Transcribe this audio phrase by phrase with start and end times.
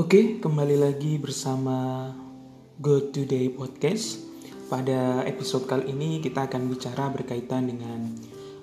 [0.00, 2.08] Oke, kembali lagi bersama
[2.80, 4.24] Go Today Podcast.
[4.72, 8.08] Pada episode kali ini kita akan bicara berkaitan dengan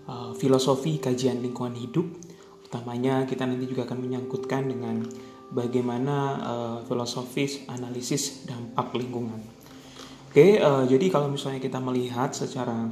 [0.09, 2.09] uh, filosofi kajian lingkungan hidup.
[2.65, 5.05] Utamanya kita nanti juga akan menyangkutkan dengan
[5.53, 9.37] bagaimana uh, filosofis analisis dampak lingkungan.
[10.33, 12.89] Oke, uh, jadi kalau misalnya kita melihat secara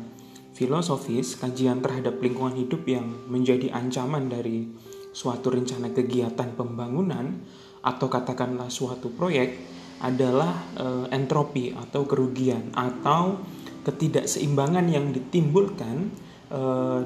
[0.53, 4.69] filosofis kajian terhadap lingkungan hidup yang menjadi ancaman dari
[5.15, 7.41] suatu rencana kegiatan pembangunan
[7.85, 9.53] atau katakanlah suatu proyek
[10.01, 13.39] adalah e, entropi atau kerugian atau
[13.85, 16.09] ketidakseimbangan yang ditimbulkan
[16.49, 16.61] e,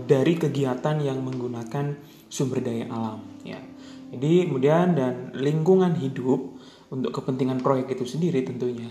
[0.08, 2.00] dari kegiatan yang menggunakan
[2.32, 3.60] sumber daya alam ya.
[4.10, 6.58] Jadi kemudian dan lingkungan hidup
[6.90, 8.90] untuk kepentingan proyek itu sendiri tentunya.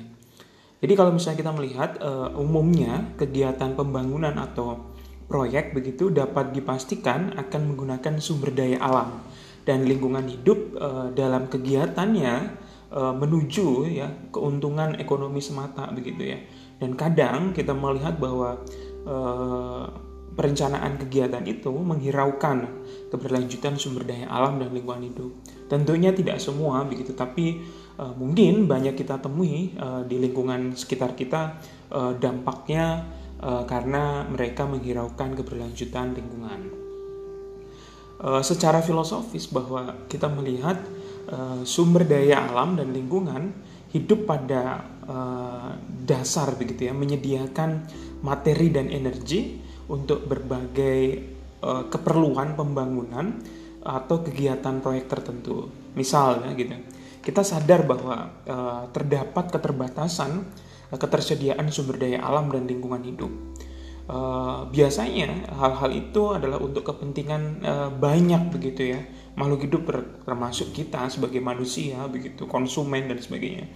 [0.79, 4.95] Jadi kalau misalnya kita melihat e, umumnya kegiatan pembangunan atau
[5.27, 9.27] proyek begitu dapat dipastikan akan menggunakan sumber daya alam
[9.69, 12.57] dan lingkungan hidup uh, dalam kegiatannya
[12.88, 16.41] uh, menuju ya keuntungan ekonomi semata begitu ya.
[16.80, 18.65] Dan kadang kita melihat bahwa
[19.05, 19.85] uh,
[20.33, 22.65] perencanaan kegiatan itu menghiraukan
[23.13, 25.35] keberlanjutan sumber daya alam dan lingkungan hidup.
[25.69, 27.61] Tentunya tidak semua begitu, tapi
[28.01, 31.61] uh, mungkin banyak kita temui uh, di lingkungan sekitar kita
[31.93, 33.05] uh, dampaknya
[33.43, 36.77] uh, karena mereka menghiraukan keberlanjutan lingkungan.
[38.19, 40.74] Eh, secara filosofis bahwa kita melihat
[41.30, 43.55] uh, sumber daya alam dan lingkungan
[43.95, 45.71] hidup pada uh,
[46.02, 47.87] dasar begitu ya menyediakan
[48.27, 51.37] materi dan energi untuk berbagai
[51.91, 53.35] keperluan pembangunan
[53.83, 55.66] atau kegiatan proyek tertentu.
[55.99, 56.71] Misalnya gitu.
[57.19, 58.30] Kita sadar bahwa
[58.95, 60.46] terdapat keterbatasan
[60.95, 63.57] ketersediaan sumber daya alam dan lingkungan hidup
[64.09, 69.04] Uh, biasanya hal-hal itu adalah untuk kepentingan uh, banyak begitu ya.
[69.37, 69.83] Makhluk hidup
[70.25, 73.69] termasuk kita sebagai manusia begitu konsumen dan sebagainya.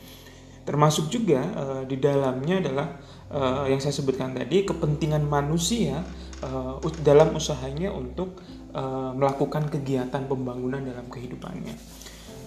[0.65, 2.97] Termasuk juga uh, di dalamnya adalah
[3.29, 6.01] uh, yang saya sebutkan tadi kepentingan manusia
[6.41, 8.41] uh, dalam usahanya untuk
[8.73, 11.77] uh, melakukan kegiatan pembangunan dalam kehidupannya.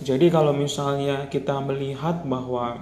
[0.02, 2.82] Jadi kalau misalnya kita melihat bahwa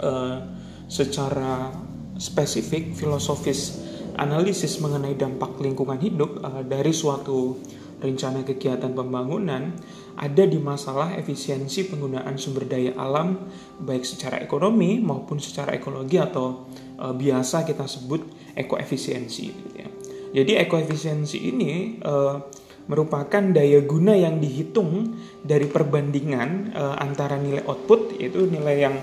[0.00, 0.40] uh,
[0.88, 1.70] secara
[2.16, 3.85] spesifik filosofis
[4.16, 7.56] analisis mengenai dampak lingkungan hidup uh, dari suatu
[7.96, 9.72] rencana kegiatan pembangunan
[10.16, 13.36] ada di masalah efisiensi penggunaan sumber daya alam
[13.80, 16.68] baik secara ekonomi maupun secara ekologi atau
[17.00, 18.24] uh, biasa kita sebut
[18.56, 19.88] ekoefisiensi gitu ya.
[20.36, 22.36] Jadi ekoefisiensi ini uh,
[22.86, 28.96] merupakan daya guna yang dihitung dari perbandingan uh, antara nilai output yaitu nilai yang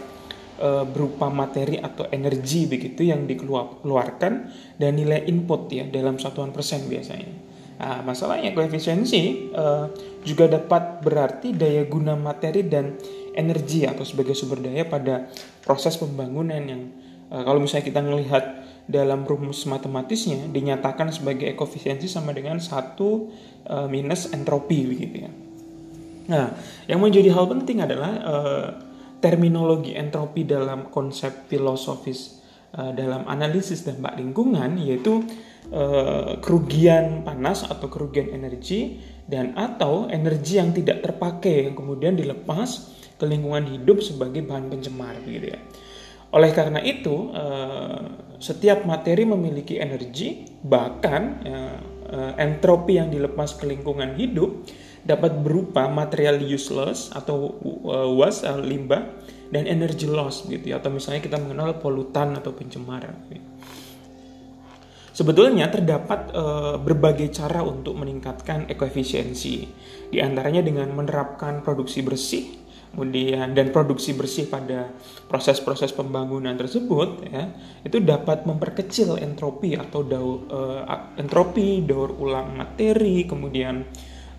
[0.58, 4.34] e, berupa materi atau energi begitu yang dikeluarkan
[4.78, 7.54] dan nilai input ya dalam satuan persen biasanya.
[7.84, 9.66] Nah, masalahnya koefisiensi e,
[10.24, 12.96] juga dapat berarti daya guna materi dan
[13.34, 15.28] energi atau sebagai sumber daya pada
[15.66, 16.82] proses pembangunan yang
[17.28, 18.46] e, kalau misalnya kita melihat
[18.84, 23.32] dalam rumus matematisnya dinyatakan sebagai koefisiensi sama dengan satu
[23.66, 25.32] e, minus entropi begitu ya.
[26.24, 26.56] Nah,
[26.88, 28.36] yang menjadi hal penting adalah e,
[29.24, 32.44] terminologi entropi dalam konsep filosofis
[32.76, 35.24] uh, dalam analisis dampak lingkungan yaitu
[35.72, 42.92] uh, kerugian panas atau kerugian energi dan atau energi yang tidak terpakai yang kemudian dilepas
[43.16, 45.60] ke lingkungan hidup sebagai bahan pencemar gitu ya.
[46.34, 51.80] Oleh karena itu, uh, setiap materi memiliki energi, bahkan uh,
[52.42, 54.66] entropi yang dilepas ke lingkungan hidup
[55.04, 59.04] dapat berupa material useless atau uh, was uh, limbah
[59.52, 63.54] dan energy loss gitu ya atau misalnya kita mengenal polutan atau pencemar gitu.
[65.14, 69.56] Sebetulnya terdapat uh, berbagai cara untuk meningkatkan ekoefisiensi.
[70.10, 72.58] Di antaranya dengan menerapkan produksi bersih,
[72.90, 74.90] kemudian dan produksi bersih pada
[75.30, 77.46] proses-proses pembangunan tersebut ya,
[77.86, 83.86] itu dapat memperkecil entropi atau daur, uh, entropi daur ulang materi, kemudian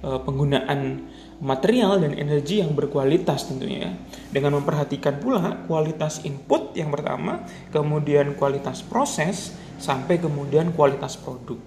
[0.05, 1.09] uh, penggunaan
[1.41, 3.93] material dan energi yang berkualitas tentunya ya.
[4.31, 7.43] Dengan memperhatikan pula kualitas input yang pertama,
[7.73, 11.59] kemudian kualitas proses sampai kemudian kualitas produk.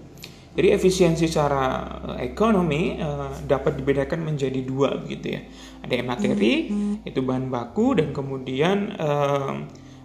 [0.57, 1.85] Jadi efisiensi secara
[2.17, 5.41] eh, ekonomi uh, dapat dibedakan menjadi dua begitu ya.
[5.85, 7.05] Ada yang materi mm-hmm.
[7.05, 9.53] itu bahan baku dan kemudian uh,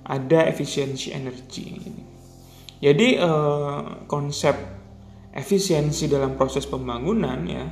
[0.05, 1.81] ada efisiensi energi.
[2.85, 4.53] Jadi uh, konsep
[5.33, 7.65] efisiensi dalam proses pembangunan ya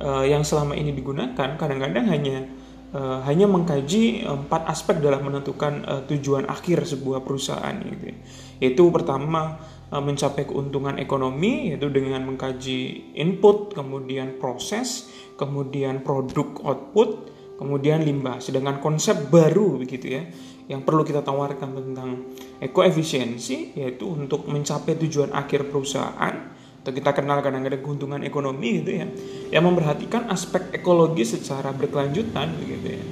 [0.00, 2.46] uh, yang selama ini digunakan kadang-kadang hanya
[2.92, 8.12] uh, hanya mengkaji empat aspek dalam menentukan uh, tujuan akhir sebuah perusahaan gitu.
[8.12, 8.16] Ya.
[8.62, 9.60] Yaitu pertama
[9.92, 18.40] uh, mencapai keuntungan ekonomi yaitu dengan mengkaji input, kemudian proses, kemudian produk output, kemudian limbah.
[18.40, 20.24] Sedangkan konsep baru begitu ya
[20.66, 22.26] yang perlu kita tawarkan tentang
[22.58, 26.55] ekoefisiensi yaitu untuk mencapai tujuan akhir perusahaan
[26.86, 29.10] atau kita kenal kadang-kadang keuntungan ekonomi gitu ya
[29.50, 33.02] yang memperhatikan aspek ekologi secara berkelanjutan begitu ya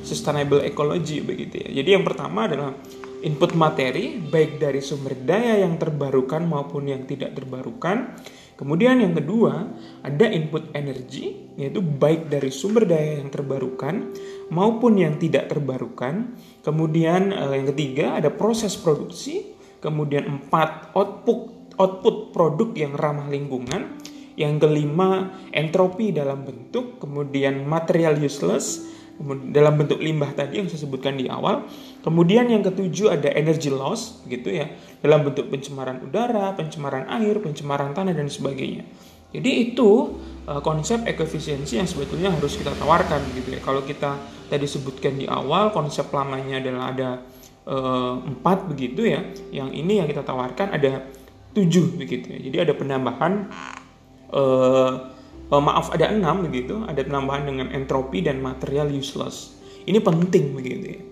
[0.00, 2.72] sustainable ecology begitu ya jadi yang pertama adalah
[3.20, 8.16] input materi baik dari sumber daya yang terbarukan maupun yang tidak terbarukan
[8.58, 9.70] Kemudian yang kedua,
[10.02, 14.10] ada input energi, yaitu baik dari sumber daya yang terbarukan
[14.50, 16.34] maupun yang tidak terbarukan.
[16.66, 19.54] Kemudian eh, yang ketiga, ada proses produksi.
[19.78, 23.96] Kemudian empat, output output produk yang ramah lingkungan.
[24.38, 28.86] Yang kelima, entropi dalam bentuk, kemudian material useless,
[29.50, 31.66] dalam bentuk limbah tadi yang saya sebutkan di awal.
[32.06, 34.70] Kemudian yang ketujuh ada energy loss gitu ya,
[35.02, 38.86] dalam bentuk pencemaran udara, pencemaran air, pencemaran tanah dan sebagainya.
[39.34, 43.60] Jadi itu uh, konsep ekoefisiensi yang sebetulnya harus kita tawarkan gitu ya.
[43.60, 44.16] Kalau kita
[44.46, 47.10] tadi sebutkan di awal konsep lamanya adalah ada
[47.66, 49.20] uh, empat begitu ya,
[49.50, 51.10] yang ini yang kita tawarkan ada
[51.58, 52.38] tujuh begitu ya.
[52.38, 53.50] Jadi ada penambahan
[54.30, 54.92] uh,
[55.50, 59.58] uh, maaf ada enam begitu, ada penambahan dengan entropi dan material useless.
[59.88, 61.02] Ini penting begitu ya.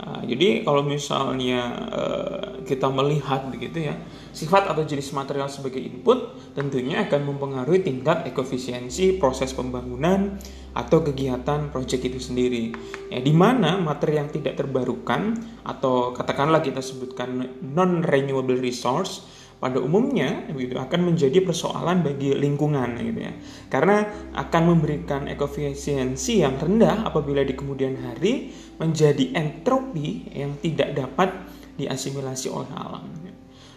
[0.00, 1.60] Nah, jadi kalau misalnya
[1.92, 4.00] uh, kita melihat begitu ya,
[4.32, 10.40] sifat atau jenis material sebagai input tentunya akan mempengaruhi tingkat ekofisiensi proses pembangunan
[10.72, 12.72] atau kegiatan proyek itu sendiri.
[13.12, 15.36] Ya, di mana materi yang tidak terbarukan
[15.68, 19.28] atau katakanlah kita sebutkan non renewable resource
[19.60, 23.32] pada umumnya gitu akan menjadi persoalan bagi lingkungan gitu ya.
[23.68, 31.28] Karena akan memberikan ekofisiensi yang rendah apabila di kemudian hari menjadi entropi yang tidak dapat
[31.76, 33.04] diasimilasi oleh alam.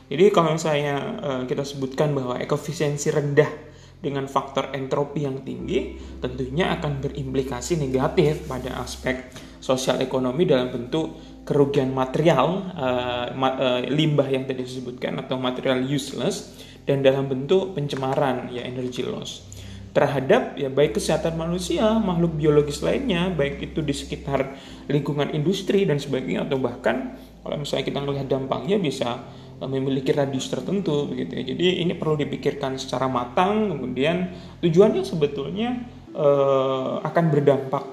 [0.07, 3.72] Jadi kalau saya eh, kita sebutkan bahwa ekofisiensi rendah
[4.03, 9.31] dengan faktor entropi yang tinggi tentunya akan berimplikasi negatif pada aspek
[9.63, 11.15] sosial ekonomi dalam bentuk
[11.47, 16.51] kerugian material uh, ma uh, limbah yang tadi disebutkan atau material useless
[16.83, 19.47] dan dalam bentuk pencemaran ya energy loss.
[19.95, 24.57] Terhadap ya baik kesehatan manusia, makhluk biologis lainnya, baik itu di sekitar
[24.89, 27.15] lingkungan industri dan sebagainya atau bahkan
[27.45, 29.21] kalau misalnya kita melihat dampaknya bisa
[29.67, 31.43] memiliki radius tertentu begitu ya.
[31.53, 35.83] Jadi ini perlu dipikirkan secara matang kemudian tujuannya sebetulnya
[36.15, 37.83] uh, akan berdampak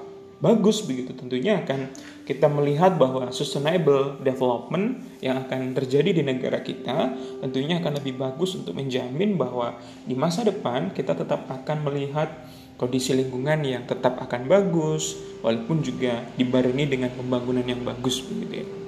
[0.41, 1.93] bagus begitu tentunya akan
[2.25, 7.13] kita melihat bahwa sustainable development yang akan terjadi di negara kita
[7.45, 12.49] tentunya akan lebih bagus untuk menjamin bahwa di masa depan kita tetap akan melihat
[12.81, 15.13] kondisi lingkungan yang tetap akan bagus
[15.45, 18.80] walaupun juga dibarengi dengan pembangunan yang bagus begitu ya.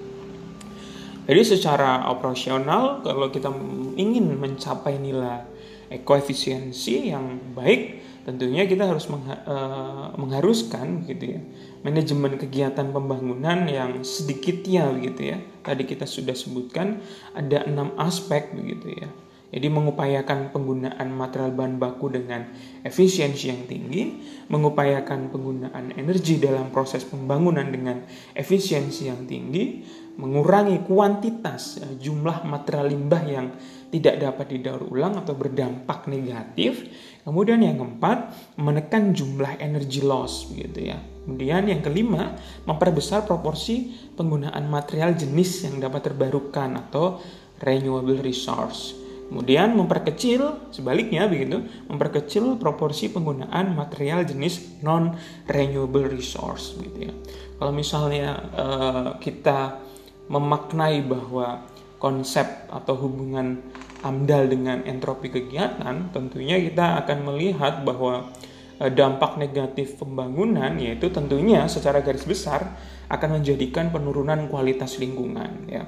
[1.24, 3.48] Jadi secara operasional kalau kita
[3.96, 5.48] ingin mencapai nilai
[5.88, 11.42] ekoefisiensi yang baik tentunya kita harus uh, mengharuskan gitu ya
[11.84, 15.38] manajemen kegiatan pembangunan yang sedikitnya begitu ya.
[15.64, 17.04] Tadi kita sudah sebutkan
[17.36, 19.12] ada enam aspek begitu ya
[19.54, 22.50] jadi mengupayakan penggunaan material bahan baku dengan
[22.82, 24.18] efisiensi yang tinggi,
[24.50, 28.02] mengupayakan penggunaan energi dalam proses pembangunan dengan
[28.34, 29.86] efisiensi yang tinggi,
[30.18, 33.48] mengurangi kuantitas ya, jumlah material limbah yang
[33.94, 36.90] tidak dapat didaur ulang atau berdampak negatif.
[37.22, 40.98] Kemudian yang keempat, menekan jumlah energi loss begitu ya.
[40.98, 42.34] Kemudian yang kelima,
[42.66, 47.22] memperbesar proporsi penggunaan material jenis yang dapat terbarukan atau
[47.62, 49.03] renewable resource.
[49.32, 55.16] Kemudian memperkecil sebaliknya begitu, memperkecil proporsi penggunaan material jenis non
[55.50, 57.14] renewable resource gitu ya.
[57.58, 59.80] Kalau misalnya uh, kita
[60.28, 61.66] memaknai bahwa
[62.04, 63.64] konsep atau hubungan
[64.04, 68.36] AMDAL dengan entropi kegiatan, tentunya kita akan melihat bahwa
[68.84, 72.76] eh, dampak negatif pembangunan yaitu tentunya secara garis besar
[73.08, 75.88] akan menjadikan penurunan kualitas lingkungan ya.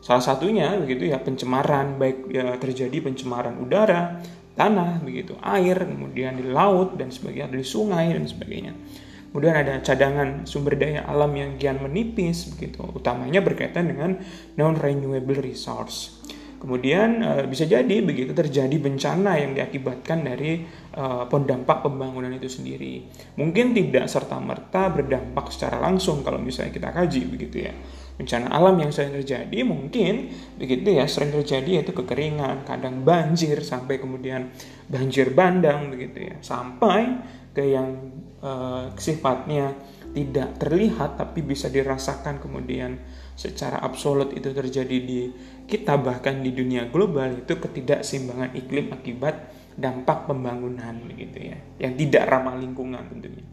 [0.00, 4.22] Salah satunya begitu ya pencemaran baik ya, terjadi pencemaran udara,
[4.56, 8.72] tanah begitu, air, kemudian di laut dan sebagainya, di sungai dan sebagainya.
[9.30, 14.16] Kemudian ada cadangan sumber daya alam yang kian menipis begitu, utamanya berkaitan dengan
[14.56, 16.24] non renewable resource.
[16.56, 20.64] Kemudian uh, bisa jadi begitu terjadi bencana yang diakibatkan dari
[20.96, 23.04] uh, pendampak pembangunan itu sendiri.
[23.36, 27.76] Mungkin tidak serta merta berdampak secara langsung kalau misalnya kita kaji begitu ya.
[28.16, 34.00] Bencana alam yang sering terjadi mungkin begitu ya sering terjadi yaitu kekeringan, kadang banjir sampai
[34.00, 34.48] kemudian
[34.88, 36.36] banjir bandang begitu ya.
[36.40, 37.20] Sampai
[37.52, 37.92] ke yang
[38.40, 39.76] uh, sifatnya
[40.16, 42.96] tidak terlihat tapi bisa dirasakan kemudian
[43.36, 45.28] secara absolut itu terjadi di
[45.68, 52.32] kita bahkan di dunia global itu ketidakseimbangan iklim akibat dampak pembangunan begitu ya yang tidak
[52.32, 53.44] ramah lingkungan tentunya.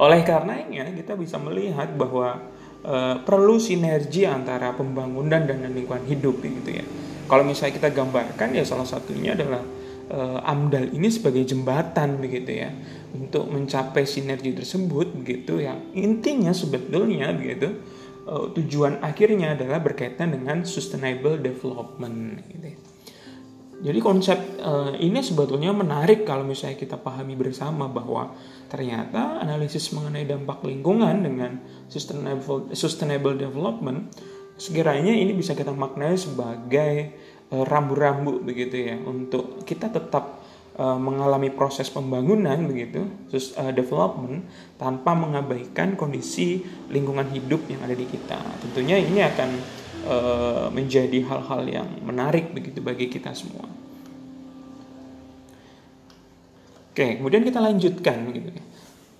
[0.00, 2.40] Oleh karenanya kita bisa melihat bahwa
[2.82, 6.84] e, perlu sinergi antara pembangunan dan lingkungan hidup gitu ya.
[7.28, 9.62] Kalau misalnya kita gambarkan ya salah satunya adalah
[10.08, 12.70] e, AMDAL ini sebagai jembatan begitu ya
[13.12, 17.78] untuk mencapai sinergi tersebut begitu yang intinya sebetulnya begitu
[18.24, 22.87] e, tujuan akhirnya adalah berkaitan dengan sustainable development gitu ya.
[23.78, 28.34] Jadi konsep uh, ini sebetulnya menarik kalau misalnya kita pahami bersama bahwa
[28.66, 34.10] ternyata analisis mengenai dampak lingkungan dengan sustainable sustainable development
[34.58, 37.14] sekiranya ini bisa kita maknai sebagai
[37.54, 40.42] uh, rambu-rambu begitu ya untuk kita tetap
[40.74, 44.42] uh, mengalami proses pembangunan begitu uh, development
[44.74, 48.42] tanpa mengabaikan kondisi lingkungan hidup yang ada di kita.
[48.58, 53.66] Tentunya ini akan Eh, menjadi hal-hal yang menarik begitu bagi kita semua.
[56.94, 58.48] Oke, kemudian kita lanjutkan gitu.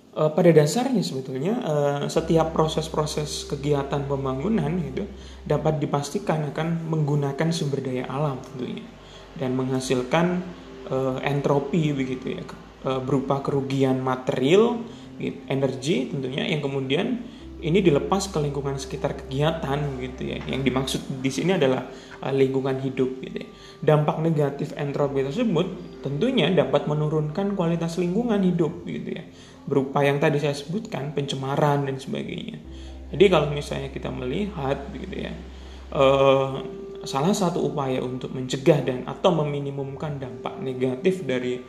[0.09, 5.05] Uh, pada dasarnya sebetulnya uh, setiap proses-proses kegiatan pembangunan itu
[5.45, 8.83] dapat dipastikan akan menggunakan sumber daya alam tentunya
[9.37, 10.41] dan menghasilkan
[11.21, 12.43] entropi begitu ya
[13.05, 14.81] berupa kerugian material,
[15.21, 17.21] gitu, energi tentunya yang kemudian
[17.59, 20.37] ini dilepas ke lingkungan sekitar kegiatan gitu ya.
[20.47, 21.87] Yang dimaksud di sini adalah
[22.23, 23.49] uh, lingkungan hidup gitu ya.
[23.79, 25.67] Dampak negatif entropi tersebut
[26.03, 29.23] tentunya dapat menurunkan kualitas lingkungan hidup gitu ya.
[29.67, 32.59] Berupa yang tadi saya sebutkan pencemaran dan sebagainya.
[33.09, 35.33] Jadi kalau misalnya kita melihat gitu ya.
[35.89, 36.63] Uh,
[37.03, 41.63] salah satu upaya untuk mencegah dan atau meminimumkan dampak negatif dari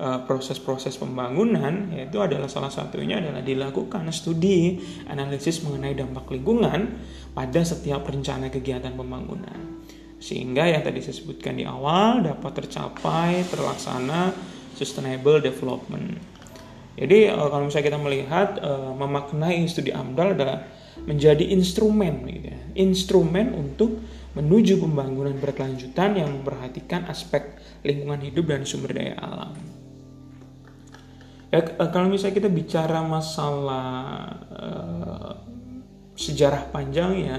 [0.00, 6.98] proses-proses pembangunan yaitu adalah salah satunya adalah dilakukan studi analisis mengenai dampak lingkungan
[7.30, 9.84] pada setiap rencana kegiatan pembangunan
[10.24, 14.32] sehingga yang tadi saya sebutkan di awal dapat tercapai terlaksana
[14.72, 16.16] sustainable development.
[16.96, 20.64] Jadi eh, kalau misalnya kita melihat eh, memaknai studi AMDAL adalah
[21.04, 22.60] menjadi instrumen gitu ya.
[22.80, 24.00] Instrumen untuk
[24.32, 29.83] menuju pembangunan berkelanjutan yang memperhatikan aspek lingkungan hidup dan sumber daya alam.
[31.54, 33.86] Ya, eh, kalau misalnya kita bicara masalah
[34.58, 35.38] uh,
[36.18, 37.38] sejarah panjang ya,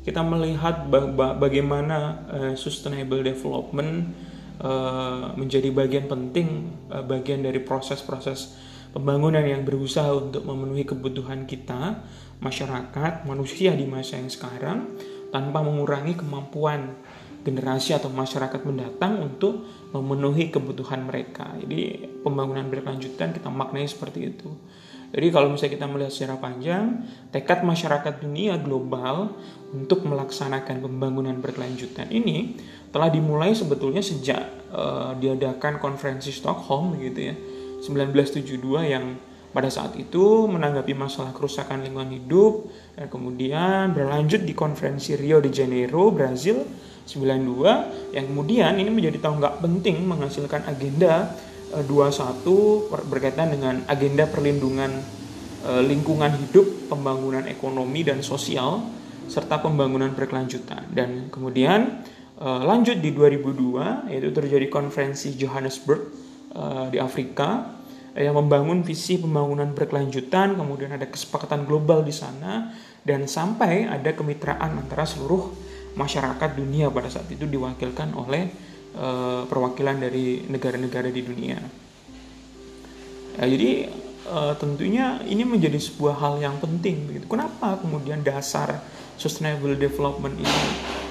[0.00, 0.88] kita melihat
[1.36, 4.16] bagaimana uh, sustainable development
[4.64, 8.56] uh, menjadi bagian penting, uh, bagian dari proses-proses
[8.96, 12.00] pembangunan yang berusaha untuk memenuhi kebutuhan kita,
[12.40, 14.96] masyarakat, manusia di masa yang sekarang,
[15.28, 16.96] tanpa mengurangi kemampuan
[17.44, 21.50] generasi atau masyarakat mendatang untuk memenuhi kebutuhan mereka.
[21.58, 24.50] Jadi pembangunan berkelanjutan kita maknai seperti itu.
[25.10, 27.02] Jadi kalau misalnya kita melihat secara panjang,
[27.34, 29.34] tekad masyarakat dunia global
[29.74, 32.54] untuk melaksanakan pembangunan berkelanjutan ini
[32.94, 37.34] telah dimulai sebetulnya sejak uh, diadakan konferensi Stockholm gitu ya,
[37.82, 39.18] 1972 yang
[39.50, 45.50] pada saat itu menanggapi masalah kerusakan lingkungan hidup dan kemudian berlanjut di konferensi Rio de
[45.50, 46.62] Janeiro, Brazil
[47.10, 51.34] 92 yang kemudian ini menjadi tonggak penting menghasilkan agenda
[51.74, 54.90] 21 eh, berkaitan dengan agenda perlindungan
[55.66, 58.82] eh, lingkungan hidup, pembangunan ekonomi dan sosial
[59.30, 60.90] serta pembangunan berkelanjutan.
[60.90, 62.02] Dan kemudian
[62.38, 66.30] eh, lanjut di 2002 yaitu terjadi konferensi Johannesburg
[66.90, 67.78] di Afrika
[68.18, 72.74] yang membangun visi pembangunan berkelanjutan, kemudian ada kesepakatan global di sana
[73.06, 78.50] dan sampai ada kemitraan antara seluruh masyarakat dunia pada saat itu diwakilkan oleh
[78.94, 81.58] uh, perwakilan dari negara-negara di dunia.
[83.40, 83.88] Ya, jadi
[84.30, 87.08] uh, tentunya ini menjadi sebuah hal yang penting.
[87.08, 87.26] Begitu.
[87.26, 88.82] Kenapa kemudian dasar
[89.16, 90.60] sustainable development ini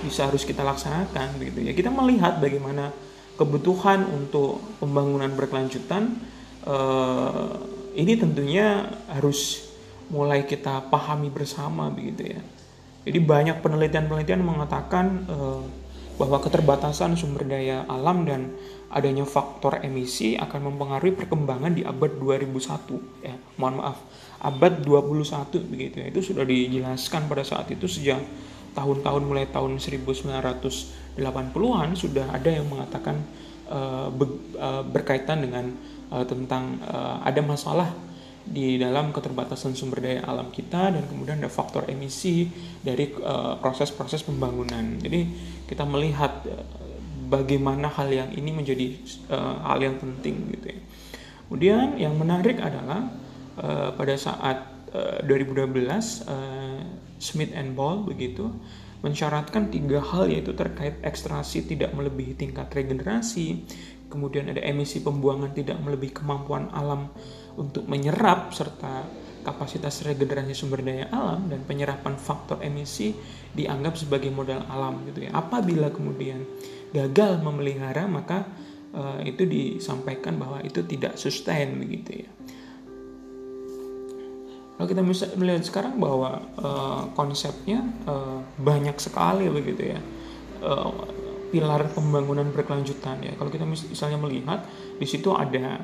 [0.06, 1.40] bisa harus kita laksanakan?
[1.40, 1.74] Begitu ya.
[1.74, 2.92] Kita melihat bagaimana
[3.40, 6.20] kebutuhan untuk pembangunan berkelanjutan
[6.68, 7.56] uh,
[7.96, 9.72] ini tentunya harus
[10.12, 12.42] mulai kita pahami bersama begitu ya
[13.08, 15.64] jadi banyak penelitian-penelitian mengatakan uh,
[16.20, 18.52] bahwa keterbatasan sumber daya alam dan
[18.92, 23.40] adanya faktor emisi akan mempengaruhi perkembangan di abad 2001 ya.
[23.56, 23.98] Mohon maaf
[24.44, 26.06] abad 21 begitu ya.
[26.12, 28.20] Itu sudah dijelaskan pada saat itu sejak
[28.76, 33.24] tahun-tahun mulai tahun 1980-an sudah ada yang mengatakan
[33.72, 34.28] uh, be,
[34.60, 35.72] uh, berkaitan dengan
[36.12, 37.96] uh, tentang uh, ada masalah
[38.50, 42.50] di dalam keterbatasan sumber daya alam kita dan kemudian ada faktor emisi
[42.82, 44.98] dari eh, proses-proses uh, pembangunan.
[44.98, 45.22] Jadi
[45.70, 46.66] kita melihat uh,
[47.30, 48.98] bagaimana hal yang ini menjadi
[49.30, 50.80] uh, hal yang penting gitu ya.
[51.46, 53.10] Kemudian yang menarik adalah
[53.62, 54.66] uh, pada saat
[54.98, 55.70] uh, 2012
[56.26, 56.82] uh,
[57.22, 58.50] Smith and Ball begitu
[59.00, 63.64] mensyaratkan tiga hal yaitu terkait ekstraksi tidak melebihi tingkat regenerasi,
[64.10, 67.14] kemudian ada emisi pembuangan tidak melebihi kemampuan alam
[67.56, 69.06] untuk menyerap serta
[69.46, 73.16] kapasitas regenerasi sumber daya alam dan penyerapan faktor emisi
[73.56, 75.32] dianggap sebagai modal alam gitu ya.
[75.32, 76.44] Apabila kemudian
[76.92, 78.46] gagal memelihara maka
[78.94, 82.32] uh, itu disampaikan bahwa itu tidak sustain begitu ya.
[84.80, 90.00] Kalau kita bisa melihat sekarang bahwa uh, konsepnya uh, banyak sekali begitu ya.
[90.64, 91.04] Uh,
[91.50, 93.34] pilar pembangunan berkelanjutan ya.
[93.36, 94.64] Kalau kita misalnya melihat
[94.98, 95.84] di situ ada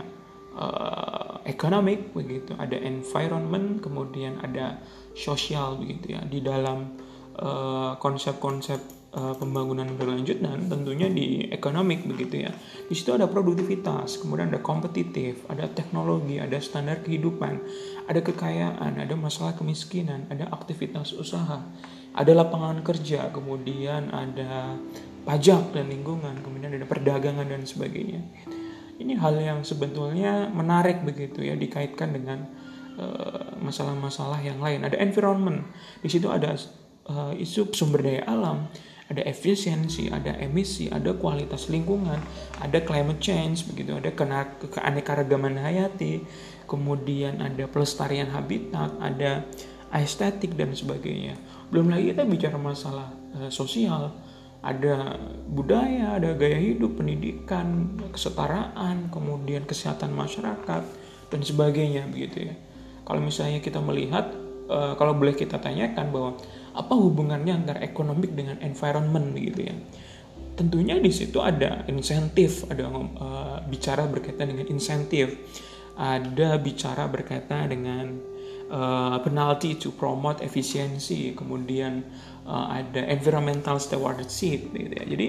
[0.55, 4.81] uh, economic begitu, ada environment, kemudian ada
[5.13, 6.21] sosial begitu ya.
[6.25, 6.97] Di dalam
[7.35, 12.51] eh, konsep-konsep uh, uh, pembangunan berkelanjutan tentunya di economic begitu ya.
[12.85, 17.63] Di situ ada produktivitas, kemudian ada kompetitif, ada teknologi, ada standar kehidupan,
[18.05, 21.63] ada kekayaan, ada masalah kemiskinan, ada aktivitas usaha,
[22.15, 24.75] ada lapangan kerja, kemudian ada
[25.25, 28.21] pajak dan lingkungan, kemudian ada perdagangan dan sebagainya.
[28.95, 32.47] Ini hal yang sebetulnya menarik begitu ya dikaitkan dengan
[32.95, 34.85] eh, masalah-masalah yang lain.
[34.87, 35.67] Ada environment,
[35.99, 36.55] di situ ada
[37.09, 38.69] uh, isu sumber daya alam,
[39.09, 42.17] ada efisiensi, ada emisi, ada kualitas lingkungan,
[42.61, 44.09] ada climate change begitu, ada
[44.57, 46.25] keanekaragaman hayati,
[46.65, 49.45] kemudian ada pelestarian habitat, ada
[49.93, 51.37] estetik dan sebagainya.
[51.69, 54.11] Belum lagi kita bicara masalah uh, sosial,
[54.65, 60.83] ada budaya, ada gaya hidup, pendidikan, kesetaraan, kemudian kesehatan masyarakat
[61.29, 62.55] dan sebagainya begitu ya.
[63.05, 64.33] Kalau misalnya kita melihat,
[64.65, 66.31] uh, kalau boleh kita tanyakan bahwa
[66.73, 69.75] apa hubungannya antara ekonomik dengan environment begitu ya.
[70.57, 75.37] Tentunya di situ ada insentif, ada uh, bicara berkaitan dengan insentif,
[75.93, 78.17] ada bicara berkaitan dengan
[78.69, 82.05] uh, penalty to promote efisiensi, kemudian
[82.45, 85.03] uh, ada environmental stewardship gitu ya.
[85.05, 85.27] Jadi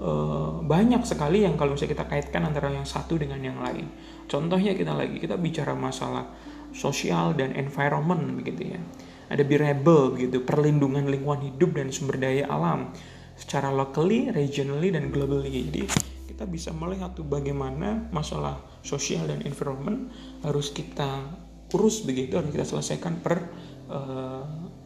[0.00, 3.88] uh, banyak sekali yang kalau misalnya kita kaitkan antara yang satu dengan yang lain.
[4.28, 6.28] Contohnya kita lagi kita bicara masalah
[6.74, 8.80] sosial dan environment begitu ya.
[9.32, 12.92] Ada bearable gitu, perlindungan lingkungan hidup dan sumber daya alam
[13.34, 15.64] secara locally, regionally dan globally.
[15.72, 15.82] Jadi
[16.28, 20.10] kita bisa melihat tuh bagaimana masalah sosial dan environment
[20.42, 21.24] harus kita
[21.72, 23.36] urus begitu harus kita selesaikan per
[23.88, 24.44] uh,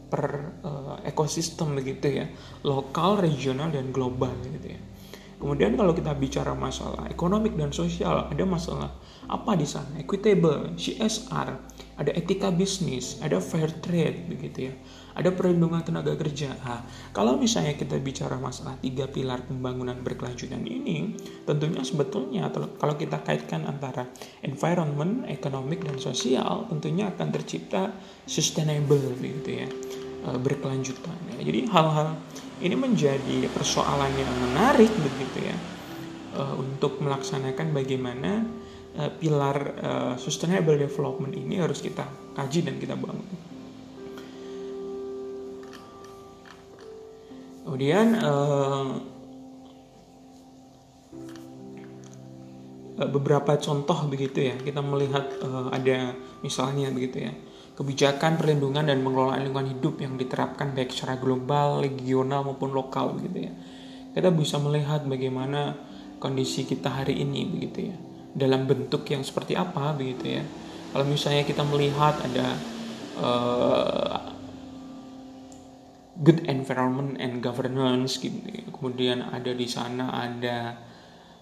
[0.08, 0.24] per
[0.64, 2.26] uh, ekosistem begitu ya.
[2.64, 4.80] Lokal regional dan global gitu ya
[5.38, 8.90] kemudian kalau kita bicara masalah ekonomik dan sosial ada masalah
[9.30, 11.48] apa di sana equitable CSR
[11.98, 14.74] ada etika bisnis ada fair trade begitu ya
[15.18, 16.54] ada perlindungan tenaga kerja.
[16.62, 23.18] Nah, kalau misalnya kita bicara masalah tiga pilar pembangunan berkelanjutan ini, tentunya sebetulnya kalau kita
[23.26, 24.06] kaitkan antara
[24.46, 27.90] environment, economic dan sosial, tentunya akan tercipta
[28.30, 29.68] sustainable gitu ya,
[30.30, 31.18] eh, berkelanjutan.
[31.34, 31.50] Ya.
[31.50, 32.14] Jadi hal-hal
[32.58, 35.56] ini menjadi persoalan yang menarik begitu ya
[36.38, 38.42] eh, untuk melaksanakan bagaimana
[38.98, 39.56] eh, pilar
[40.18, 43.48] sustainable development ini harus kita kaji dan kita bangun.
[47.68, 48.96] Kemudian uh,
[53.06, 57.32] beberapa contoh begitu ya kita melihat uh, ada misalnya begitu ya
[57.78, 63.46] kebijakan perlindungan dan pengelolaan lingkungan hidup yang diterapkan baik secara global, regional maupun lokal begitu
[63.46, 63.52] ya.
[64.18, 65.78] Kita bisa melihat bagaimana
[66.18, 67.96] kondisi kita hari ini begitu ya.
[68.34, 70.42] Dalam bentuk yang seperti apa begitu ya.
[70.90, 72.58] Kalau misalnya kita melihat ada
[73.22, 74.34] uh,
[76.18, 78.42] good environment and governance gitu.
[78.74, 80.82] Kemudian ada di sana ada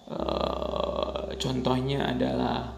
[0.05, 2.76] uh, contohnya adalah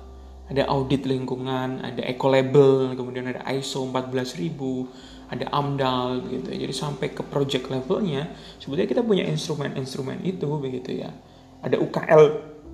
[0.49, 6.49] ada audit lingkungan, ada eco label, kemudian ada ISO 14000, ada AMDAL gitu.
[6.49, 11.13] Jadi sampai ke project levelnya sebetulnya kita punya instrumen-instrumen itu begitu ya.
[11.61, 12.23] Ada UKL,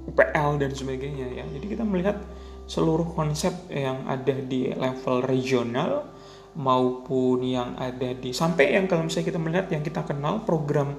[0.08, 1.44] UPL dan sebagainya ya.
[1.44, 2.24] Jadi kita melihat
[2.66, 6.16] seluruh konsep yang ada di level regional
[6.56, 10.96] maupun yang ada di sampai yang kalau misalnya kita melihat yang kita kenal program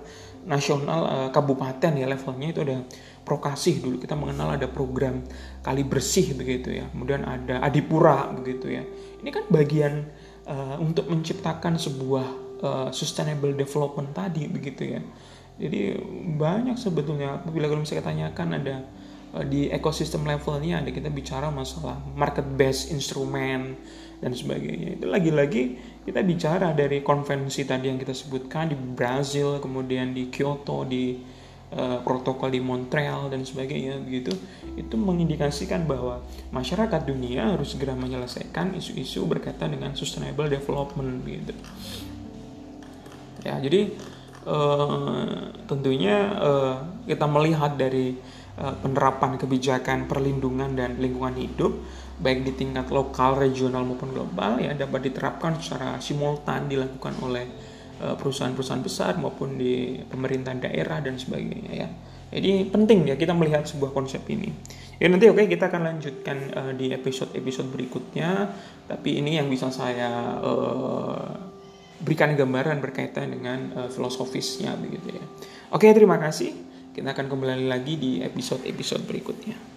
[0.47, 2.79] nasional uh, kabupaten ya levelnya itu ada
[3.27, 3.99] prokasih dulu.
[3.99, 5.27] Kita mengenal ada program
[5.61, 6.87] kali bersih begitu ya.
[6.89, 8.87] Kemudian ada adipura begitu ya.
[9.21, 10.07] Ini kan bagian
[10.47, 12.27] uh, untuk menciptakan sebuah
[12.63, 15.03] uh, sustainable development tadi begitu ya.
[15.57, 15.99] Jadi
[16.39, 18.77] banyak sebetulnya bila kalau misalnya tanyakan ada
[19.45, 23.77] di ekosistem levelnya ada kita bicara masalah market based instrumen
[24.21, 24.97] dan sebagainya.
[25.01, 25.77] Itu lagi-lagi
[26.07, 31.19] kita bicara dari konvensi tadi yang kita sebutkan di Brazil, kemudian di Kyoto, di
[31.75, 34.33] uh, protokol di Montreal dan sebagainya begitu.
[34.79, 41.55] Itu mengindikasikan bahwa masyarakat dunia harus segera menyelesaikan isu-isu berkaitan dengan sustainable development gitu.
[43.47, 43.95] Ya, jadi
[44.47, 46.75] uh, tentunya uh,
[47.07, 48.19] kita melihat dari
[48.57, 51.77] penerapan kebijakan perlindungan dan lingkungan hidup
[52.17, 57.45] baik di tingkat lokal, regional maupun global ya dapat diterapkan secara simultan dilakukan oleh
[58.01, 61.89] uh, perusahaan-perusahaan besar maupun di pemerintahan daerah dan sebagainya ya.
[62.33, 64.51] Jadi penting ya kita melihat sebuah konsep ini.
[64.97, 68.49] Ya nanti oke okay, kita akan lanjutkan uh, di episode-episode berikutnya.
[68.89, 71.21] Tapi ini yang bisa saya uh,
[72.01, 75.25] berikan gambaran berkaitan dengan uh, filosofisnya begitu ya.
[75.69, 76.76] Oke, okay, terima kasih.
[76.97, 79.76] Kita akan kembali lagi di episode-episode berikutnya.